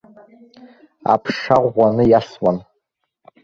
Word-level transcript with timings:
Аԥша 1.13 1.55
ӷәӷәаны 1.63 2.03
иасуан. 2.07 2.57